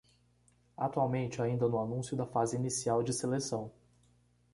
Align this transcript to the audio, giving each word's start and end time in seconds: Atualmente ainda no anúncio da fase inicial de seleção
Atualmente 0.79 1.43
ainda 1.43 1.69
no 1.69 1.79
anúncio 1.79 2.17
da 2.17 2.25
fase 2.25 2.55
inicial 2.55 3.03
de 3.03 3.13
seleção 3.13 3.71